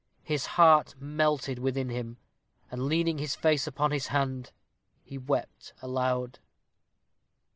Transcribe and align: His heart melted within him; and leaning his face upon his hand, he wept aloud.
His 0.23 0.47
heart 0.57 0.95
melted 0.99 1.59
within 1.59 1.89
him; 1.89 2.17
and 2.71 2.87
leaning 2.87 3.19
his 3.19 3.35
face 3.35 3.67
upon 3.67 3.91
his 3.91 4.07
hand, 4.07 4.51
he 5.03 5.19
wept 5.19 5.73
aloud. 5.79 6.39